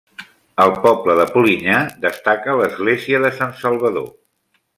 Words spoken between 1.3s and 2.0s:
Polinyà